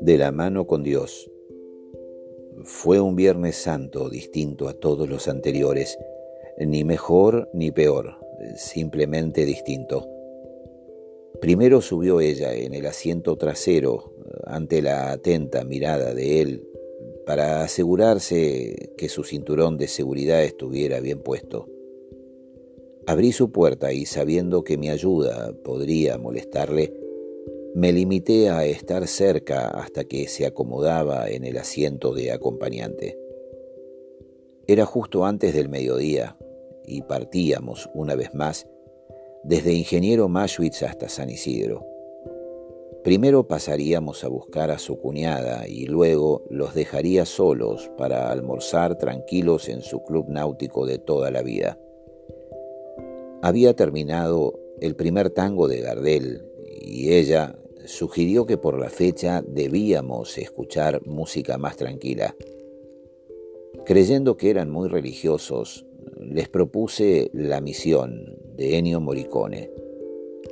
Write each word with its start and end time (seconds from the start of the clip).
De 0.00 0.18
la 0.18 0.32
mano 0.32 0.66
con 0.66 0.82
Dios. 0.82 1.30
Fue 2.64 3.00
un 3.00 3.16
Viernes 3.16 3.56
Santo 3.56 4.08
distinto 4.10 4.68
a 4.68 4.74
todos 4.74 5.08
los 5.08 5.28
anteriores, 5.28 5.98
ni 6.58 6.84
mejor 6.84 7.48
ni 7.52 7.70
peor, 7.70 8.16
simplemente 8.56 9.44
distinto. 9.44 10.08
Primero 11.40 11.80
subió 11.80 12.20
ella 12.20 12.52
en 12.54 12.74
el 12.74 12.86
asiento 12.86 13.36
trasero 13.36 14.14
ante 14.44 14.82
la 14.82 15.12
atenta 15.12 15.64
mirada 15.64 16.14
de 16.14 16.40
él 16.40 16.68
para 17.24 17.62
asegurarse 17.62 18.92
que 18.96 19.08
su 19.08 19.22
cinturón 19.22 19.78
de 19.78 19.88
seguridad 19.88 20.42
estuviera 20.42 21.00
bien 21.00 21.22
puesto. 21.22 21.68
Abrí 23.10 23.32
su 23.32 23.50
puerta 23.50 23.92
y 23.92 24.06
sabiendo 24.06 24.62
que 24.62 24.78
mi 24.78 24.88
ayuda 24.88 25.52
podría 25.64 26.16
molestarle, 26.16 26.94
me 27.74 27.92
limité 27.92 28.50
a 28.50 28.64
estar 28.64 29.08
cerca 29.08 29.66
hasta 29.66 30.04
que 30.04 30.28
se 30.28 30.46
acomodaba 30.46 31.28
en 31.28 31.42
el 31.42 31.58
asiento 31.58 32.14
de 32.14 32.30
acompañante. 32.30 33.18
Era 34.68 34.86
justo 34.86 35.24
antes 35.24 35.54
del 35.54 35.68
mediodía 35.68 36.36
y 36.86 37.02
partíamos 37.02 37.90
una 37.94 38.14
vez 38.14 38.32
más 38.32 38.68
desde 39.42 39.72
Ingeniero 39.72 40.28
Maschwitz 40.28 40.84
hasta 40.84 41.08
San 41.08 41.30
Isidro. 41.30 41.84
Primero 43.02 43.48
pasaríamos 43.48 44.22
a 44.22 44.28
buscar 44.28 44.70
a 44.70 44.78
su 44.78 44.98
cuñada 44.98 45.66
y 45.66 45.86
luego 45.86 46.44
los 46.48 46.74
dejaría 46.74 47.26
solos 47.26 47.90
para 47.98 48.30
almorzar 48.30 48.98
tranquilos 48.98 49.68
en 49.68 49.82
su 49.82 50.00
club 50.04 50.28
náutico 50.28 50.86
de 50.86 50.98
toda 50.98 51.32
la 51.32 51.42
vida. 51.42 51.76
Había 53.42 53.74
terminado 53.74 54.58
el 54.80 54.96
primer 54.96 55.30
tango 55.30 55.66
de 55.66 55.80
Gardel 55.80 56.42
y 56.82 57.12
ella 57.14 57.58
sugirió 57.86 58.44
que 58.44 58.58
por 58.58 58.78
la 58.78 58.90
fecha 58.90 59.42
debíamos 59.46 60.36
escuchar 60.36 61.06
música 61.06 61.56
más 61.56 61.76
tranquila. 61.76 62.36
Creyendo 63.86 64.36
que 64.36 64.50
eran 64.50 64.70
muy 64.70 64.88
religiosos, 64.88 65.86
les 66.20 66.48
propuse 66.48 67.30
La 67.32 67.60
misión 67.62 68.36
de 68.56 68.76
Ennio 68.76 69.00
Morricone, 69.00 69.70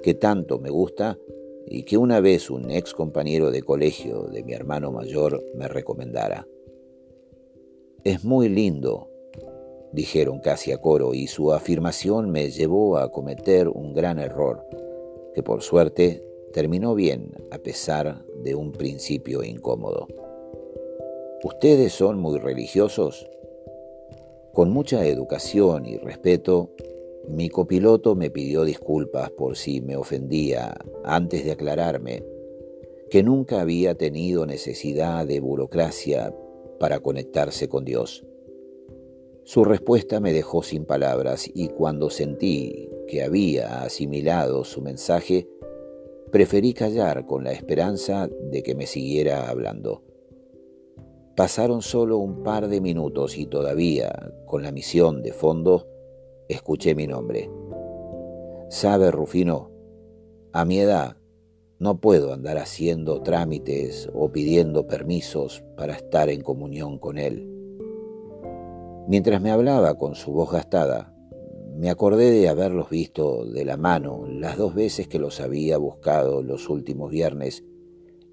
que 0.03 0.15
tanto 0.15 0.59
me 0.59 0.71
gusta 0.71 1.19
y 1.67 1.83
que 1.83 1.99
una 1.99 2.21
vez 2.21 2.49
un 2.49 2.71
ex 2.71 2.95
compañero 2.95 3.51
de 3.51 3.63
colegio 3.63 4.23
de 4.25 4.43
mi 4.43 4.55
hermano 4.55 4.93
mayor 4.93 5.45
me 5.55 5.69
recomendara. 5.69 6.47
Es 8.05 8.25
muy 8.25 8.49
lindo, 8.49 9.11
dijeron 9.93 10.41
casi 10.41 10.73
a 10.73 10.79
coro, 10.79 11.15
y 11.15 11.27
su 11.27 11.53
afirmación 11.53 12.31
me 12.31 12.51
llevó 12.51 12.99
a 12.99 13.11
cometer 13.11 13.69
un 13.69 13.93
gran 13.95 14.19
error, 14.19 14.65
que 15.35 15.43
por 15.43 15.63
suerte 15.63 16.25
terminó 16.53 16.95
bien 16.95 17.33
a 17.51 17.59
pesar 17.59 18.25
de 18.43 18.55
un 18.55 18.73
principio 18.73 19.43
incómodo. 19.43 20.07
¿Ustedes 21.45 21.93
son 21.93 22.19
muy 22.19 22.39
religiosos? 22.39 23.29
Con 24.53 24.71
mucha 24.71 25.07
educación 25.07 25.87
y 25.87 25.99
respeto 25.99 26.71
mi 27.29 27.51
copiloto 27.51 28.15
me 28.15 28.31
pidió 28.31 28.65
disculpas 28.65 29.31
por 29.31 29.57
si 29.57 29.83
me 29.83 29.97
ofendía 29.97 30.77
antes 31.05 31.45
de 31.45 31.53
aclararme 31.53 32.25
que 33.11 33.23
nunca 33.23 33.61
había 33.61 33.95
tenido 33.95 34.47
necesidad 34.47 35.27
de 35.27 35.41
burocracia 35.41 36.35
para 36.81 37.01
conectarse 37.01 37.69
con 37.69 37.85
Dios. 37.85 38.25
Su 39.49 39.65
respuesta 39.65 40.21
me 40.21 40.35
dejó 40.35 40.63
sin 40.63 40.85
palabras 40.85 41.51
y 41.55 41.69
cuando 41.69 42.11
sentí 42.11 42.91
que 43.07 43.23
había 43.23 43.83
asimilado 43.83 44.63
su 44.63 44.83
mensaje, 44.83 45.49
preferí 46.31 46.75
callar 46.75 47.25
con 47.25 47.45
la 47.45 47.53
esperanza 47.53 48.29
de 48.29 48.63
que 48.63 48.75
me 48.75 48.87
siguiera 48.87 49.49
hablando. 49.49 50.03
Pasaron 51.35 51.81
solo 51.81 52.19
un 52.19 52.43
par 52.43 52.69
de 52.69 52.83
minutos 52.83 53.39
y 53.39 53.47
todavía, 53.47 54.13
con 54.45 54.63
la 54.63 54.71
misión 54.71 55.23
de 55.23 55.33
fondo, 55.33 55.89
escuché 56.47 56.95
mi 56.95 57.07
nombre. 57.07 57.49
Sabe, 58.69 59.11
Rufino, 59.11 59.71
a 60.53 60.67
mi 60.67 60.79
edad 60.79 61.17
no 61.79 62.03
puedo 62.03 62.35
andar 62.35 62.59
haciendo 62.59 63.23
trámites 63.23 64.11
o 64.13 64.31
pidiendo 64.31 64.87
permisos 64.87 65.65
para 65.75 65.95
estar 65.95 66.29
en 66.29 66.43
comunión 66.43 66.99
con 66.99 67.17
Él. 67.17 67.58
Mientras 69.09 69.41
me 69.41 69.51
hablaba 69.51 69.95
con 69.95 70.15
su 70.15 70.33
voz 70.33 70.53
gastada, 70.53 71.15
me 71.79 71.89
acordé 71.89 72.31
de 72.31 72.47
haberlos 72.47 72.91
visto 72.91 73.47
de 73.47 73.65
la 73.65 73.79
mano 73.79 74.27
las 74.29 74.59
dos 74.59 74.75
veces 74.75 75.09
que 75.09 75.19
los 75.19 75.41
había 75.41 75.79
buscado 75.79 76.43
los 76.43 76.69
últimos 76.69 77.11
viernes 77.11 77.65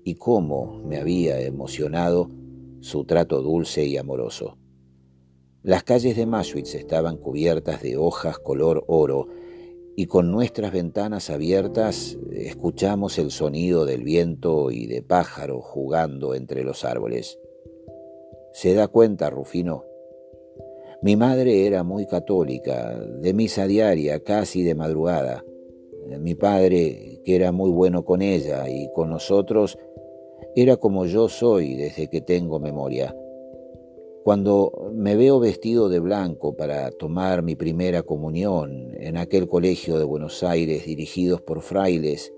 y 0.03 0.15
cómo 0.15 0.81
me 0.85 0.97
había 0.97 1.39
emocionado 1.39 2.29
su 2.81 3.05
trato 3.05 3.41
dulce 3.41 3.85
y 3.85 3.95
amoroso. 3.95 4.57
Las 5.63 5.85
calles 5.85 6.17
de 6.17 6.25
Maschwitz 6.25 6.75
estaban 6.75 7.15
cubiertas 7.15 7.81
de 7.81 7.95
hojas 7.95 8.37
color 8.37 8.83
oro 8.89 9.29
y 9.95 10.07
con 10.07 10.29
nuestras 10.29 10.73
ventanas 10.73 11.29
abiertas 11.29 12.17
escuchamos 12.33 13.17
el 13.17 13.31
sonido 13.31 13.85
del 13.85 14.03
viento 14.03 14.71
y 14.71 14.87
de 14.87 15.01
pájaros 15.01 15.63
jugando 15.63 16.35
entre 16.35 16.65
los 16.65 16.83
árboles. 16.83 17.39
¿Se 18.51 18.73
da 18.73 18.89
cuenta, 18.89 19.29
Rufino? 19.29 19.94
Mi 21.05 21.15
madre 21.15 21.67
era 21.67 21.83
muy 21.83 22.07
católica, 22.07 22.99
de 22.99 23.31
misa 23.31 23.67
diaria, 23.67 24.21
casi 24.21 24.63
de 24.63 24.73
madrugada. 24.73 25.45
Mi 26.19 26.33
padre, 26.33 27.21
que 27.23 27.35
era 27.35 27.51
muy 27.51 27.69
bueno 27.69 28.03
con 28.03 28.23
ella 28.23 28.67
y 28.67 28.91
con 28.91 29.11
nosotros, 29.11 29.77
era 30.55 30.77
como 30.77 31.05
yo 31.05 31.29
soy 31.29 31.75
desde 31.75 32.07
que 32.07 32.21
tengo 32.21 32.59
memoria. 32.59 33.15
Cuando 34.23 34.89
me 34.95 35.15
veo 35.15 35.39
vestido 35.39 35.89
de 35.89 35.99
blanco 35.99 36.55
para 36.55 36.89
tomar 36.89 37.43
mi 37.43 37.55
primera 37.55 38.01
comunión 38.01 38.89
en 38.99 39.17
aquel 39.17 39.47
colegio 39.47 39.99
de 39.99 40.05
Buenos 40.05 40.41
Aires 40.41 40.87
dirigidos 40.87 41.39
por 41.39 41.61
frailes 41.61 42.33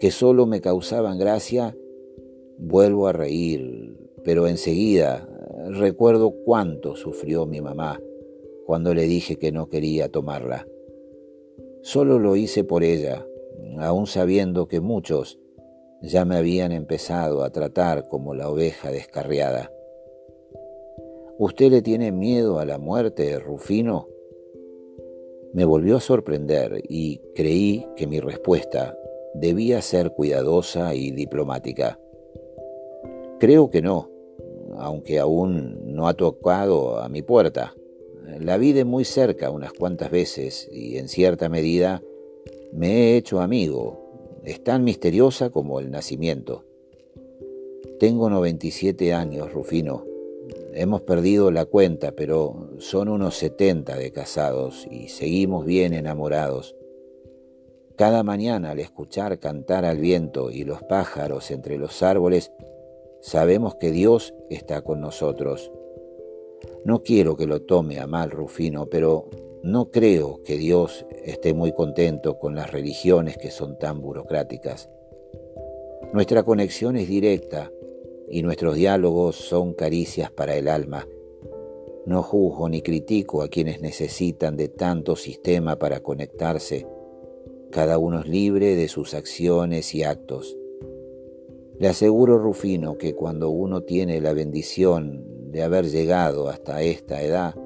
que 0.00 0.10
solo 0.10 0.44
me 0.46 0.60
causaban 0.60 1.20
gracia, 1.20 1.76
vuelvo 2.58 3.06
a 3.06 3.12
reír, 3.12 3.96
pero 4.24 4.48
enseguida 4.48 5.28
recuerdo 5.70 6.34
cuánto 6.44 6.96
sufrió 6.96 7.46
mi 7.46 7.60
mamá 7.60 8.00
cuando 8.66 8.94
le 8.94 9.02
dije 9.02 9.36
que 9.36 9.52
no 9.52 9.68
quería 9.68 10.08
tomarla. 10.08 10.66
Solo 11.82 12.18
lo 12.18 12.36
hice 12.36 12.64
por 12.64 12.84
ella, 12.84 13.26
aun 13.78 14.06
sabiendo 14.06 14.68
que 14.68 14.80
muchos 14.80 15.38
ya 16.00 16.24
me 16.24 16.36
habían 16.36 16.72
empezado 16.72 17.44
a 17.44 17.50
tratar 17.50 18.08
como 18.08 18.34
la 18.34 18.48
oveja 18.48 18.90
descarriada. 18.90 19.70
¿Usted 21.38 21.70
le 21.70 21.82
tiene 21.82 22.12
miedo 22.12 22.58
a 22.58 22.64
la 22.64 22.78
muerte, 22.78 23.38
Rufino? 23.38 24.08
Me 25.52 25.64
volvió 25.64 25.96
a 25.96 26.00
sorprender 26.00 26.82
y 26.88 27.18
creí 27.34 27.86
que 27.96 28.06
mi 28.06 28.20
respuesta 28.20 28.96
debía 29.34 29.82
ser 29.82 30.12
cuidadosa 30.12 30.94
y 30.94 31.10
diplomática. 31.10 31.98
Creo 33.38 33.70
que 33.70 33.82
no, 33.82 34.11
aunque 34.78 35.18
aún 35.18 35.94
no 35.94 36.08
ha 36.08 36.14
tocado 36.14 36.98
a 37.00 37.08
mi 37.08 37.22
puerta. 37.22 37.74
La 38.38 38.56
vi 38.56 38.72
de 38.72 38.84
muy 38.84 39.04
cerca 39.04 39.50
unas 39.50 39.72
cuantas 39.72 40.10
veces 40.10 40.68
y 40.72 40.98
en 40.98 41.08
cierta 41.08 41.48
medida 41.48 42.02
me 42.72 42.88
he 42.92 43.16
hecho 43.16 43.40
amigo. 43.40 44.40
Es 44.44 44.62
tan 44.62 44.84
misteriosa 44.84 45.50
como 45.50 45.80
el 45.80 45.90
nacimiento. 45.90 46.64
Tengo 47.98 48.28
97 48.30 49.12
años, 49.12 49.52
Rufino, 49.52 50.04
Hemos 50.74 51.02
perdido 51.02 51.50
la 51.50 51.66
cuenta, 51.66 52.12
pero 52.12 52.70
son 52.78 53.08
unos 53.08 53.36
70 53.36 53.94
de 53.94 54.10
casados 54.10 54.86
y 54.90 55.08
seguimos 55.08 55.66
bien 55.66 55.92
enamorados. 55.92 56.74
Cada 57.96 58.22
mañana 58.22 58.70
al 58.70 58.80
escuchar 58.80 59.38
cantar 59.38 59.84
al 59.84 59.98
viento 59.98 60.50
y 60.50 60.64
los 60.64 60.82
pájaros 60.84 61.50
entre 61.50 61.76
los 61.76 62.02
árboles, 62.02 62.52
sabemos 63.22 63.76
que 63.76 63.92
Dios 63.92 64.34
está 64.50 64.82
con 64.82 65.00
nosotros. 65.00 65.72
No 66.84 67.02
quiero 67.02 67.36
que 67.36 67.46
lo 67.46 67.62
tome 67.62 68.00
a 68.00 68.06
mal 68.06 68.30
Rufino, 68.30 68.86
pero 68.86 69.30
no 69.62 69.90
creo 69.90 70.42
que 70.42 70.58
Dios 70.58 71.06
esté 71.24 71.54
muy 71.54 71.72
contento 71.72 72.38
con 72.38 72.56
las 72.56 72.72
religiones 72.72 73.38
que 73.38 73.52
son 73.52 73.78
tan 73.78 74.02
burocráticas. 74.02 74.90
Nuestra 76.12 76.42
conexión 76.42 76.96
es 76.96 77.08
directa 77.08 77.70
y 78.28 78.42
nuestros 78.42 78.74
diálogos 78.74 79.36
son 79.36 79.72
caricias 79.72 80.32
para 80.32 80.56
el 80.56 80.66
alma. 80.66 81.06
No 82.04 82.24
juzgo 82.24 82.68
ni 82.68 82.82
critico 82.82 83.42
a 83.42 83.48
quienes 83.48 83.80
necesitan 83.80 84.56
de 84.56 84.68
tanto 84.68 85.14
sistema 85.14 85.76
para 85.76 86.00
conectarse. 86.00 86.88
Cada 87.70 87.98
uno 87.98 88.20
es 88.20 88.26
libre 88.26 88.74
de 88.74 88.88
sus 88.88 89.14
acciones 89.14 89.94
y 89.94 90.02
actos. 90.02 90.56
Le 91.82 91.88
aseguro, 91.88 92.38
Rufino, 92.38 92.96
que 92.96 93.16
cuando 93.16 93.50
uno 93.50 93.80
tiene 93.80 94.20
la 94.20 94.32
bendición 94.32 95.50
de 95.50 95.64
haber 95.64 95.90
llegado 95.90 96.48
hasta 96.48 96.80
esta 96.80 97.22
edad, 97.22 97.56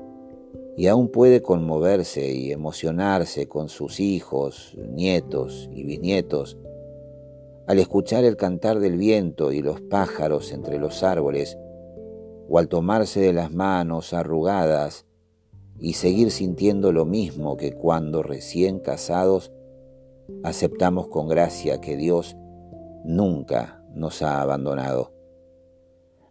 y 0.75 0.87
aún 0.87 1.11
puede 1.11 1.43
conmoverse 1.43 2.33
y 2.33 2.51
emocionarse 2.51 3.47
con 3.47 3.69
sus 3.69 4.01
hijos, 4.01 4.75
nietos 4.89 5.69
y 5.71 5.85
bisnietos 5.85 6.57
al 7.67 7.79
escuchar 7.79 8.25
el 8.25 8.39
cantar 8.39 8.81
del 8.81 8.97
viento 8.97 9.53
y 9.53 9.61
los 9.61 9.83
pájaros 9.83 10.51
entre 10.51 10.79
los 10.79 11.03
árboles, 11.03 11.59
o 12.49 12.59
al 12.59 12.69
tomarse 12.69 13.21
de 13.21 13.35
las 13.35 13.53
manos 13.53 14.15
arrugadas 14.15 15.05
y 15.79 15.93
seguir 15.93 16.31
sintiendo 16.31 16.91
lo 16.91 17.05
mismo 17.05 17.59
que 17.59 17.73
cuando 17.75 18.23
recién 18.23 18.79
casados 18.79 19.53
aceptamos 20.43 21.09
con 21.09 21.29
gracia 21.29 21.83
que 21.83 21.99
Dios 21.99 22.35
nunca 23.05 23.83
nos 23.97 24.23
ha 24.23 24.41
abandonado. 24.41 25.13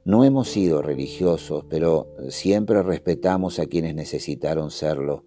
No 0.06 0.24
hemos 0.24 0.50
sido 0.50 0.82
religiosos, 0.84 1.66
pero 1.68 2.08
siempre 2.30 2.84
respetamos 2.84 3.58
a 3.60 3.66
quienes 3.66 3.96
necesitaron 3.96 4.70
serlo. 4.70 5.24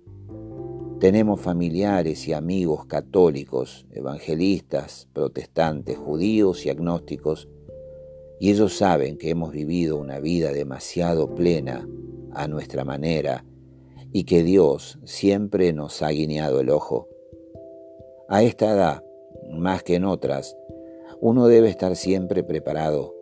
Tenemos 1.00 1.40
familiares 1.40 2.26
y 2.29 2.32
amigos 2.32 2.87
católicos, 2.87 3.87
evangelistas, 3.93 5.08
protestantes, 5.12 5.96
judíos 5.96 6.64
y 6.64 6.70
agnósticos, 6.70 7.49
y 8.40 8.50
ellos 8.50 8.76
saben 8.76 9.19
que 9.19 9.31
hemos 9.31 9.52
vivido 9.52 9.96
una 9.96 10.20
vida 10.20 10.52
demasiado 10.52 11.35
plena 11.35 11.88
a 12.32 12.46
nuestra 12.46 12.85
manera 12.85 13.44
y 14.12 14.25
que 14.25 14.44
Dios 14.44 14.99
siempre 15.05 15.73
nos 15.73 16.02
ha 16.02 16.11
guiñado 16.11 16.61
el 16.61 16.70
ojo. 16.70 17.08
A 18.29 18.43
esta 18.43 18.73
edad, 18.73 19.05
más 19.50 19.82
que 19.82 19.96
en 19.96 20.05
otras, 20.05 20.56
uno 21.20 21.48
debe 21.48 21.68
estar 21.68 21.96
siempre 21.96 22.42
preparado 22.42 23.18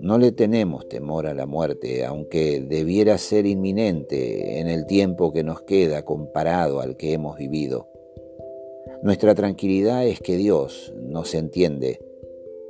no 0.00 0.16
le 0.16 0.30
tenemos 0.30 0.88
temor 0.88 1.26
a 1.26 1.34
la 1.34 1.46
muerte, 1.46 2.04
aunque 2.04 2.60
debiera 2.60 3.18
ser 3.18 3.46
inminente 3.46 4.60
en 4.60 4.68
el 4.68 4.86
tiempo 4.86 5.32
que 5.32 5.42
nos 5.42 5.62
queda 5.62 6.04
comparado 6.04 6.80
al 6.80 6.96
que 6.96 7.12
hemos 7.12 7.36
vivido. 7.36 7.88
Nuestra 9.02 9.34
tranquilidad 9.34 10.06
es 10.06 10.20
que 10.20 10.36
Dios 10.36 10.94
nos 10.96 11.34
entiende 11.34 11.98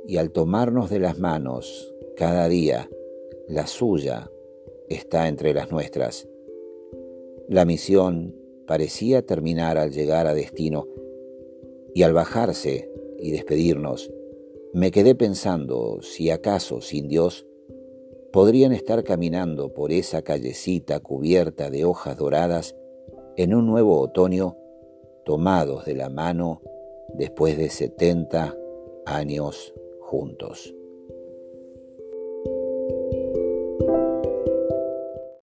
y 0.07 0.17
al 0.17 0.31
tomarnos 0.31 0.89
de 0.89 0.99
las 0.99 1.19
manos 1.19 1.93
cada 2.15 2.49
día, 2.49 2.89
la 3.47 3.67
suya 3.67 4.31
está 4.87 5.27
entre 5.27 5.53
las 5.53 5.71
nuestras. 5.71 6.27
La 7.47 7.63
misión 7.63 8.35
parecía 8.65 9.23
terminar 9.23 9.77
al 9.77 9.91
llegar 9.91 10.25
a 10.25 10.33
destino 10.33 10.87
y 11.93 12.01
al 12.01 12.13
bajarse 12.13 12.89
y 13.19 13.31
despedirnos, 13.31 14.11
me 14.73 14.91
quedé 14.91 15.15
pensando 15.15 16.01
si 16.01 16.29
acaso 16.29 16.81
sin 16.81 17.07
Dios 17.07 17.45
podrían 18.31 18.71
estar 18.71 19.03
caminando 19.03 19.73
por 19.73 19.91
esa 19.91 20.21
callecita 20.21 20.99
cubierta 20.99 21.69
de 21.69 21.85
hojas 21.85 22.17
doradas 22.17 22.75
en 23.35 23.55
un 23.55 23.65
nuevo 23.65 23.99
otoño, 23.99 24.57
tomados 25.25 25.85
de 25.85 25.95
la 25.95 26.09
mano 26.09 26.61
después 27.13 27.57
de 27.57 27.69
setenta 27.69 28.55
años 29.05 29.73
juntos. 30.01 30.75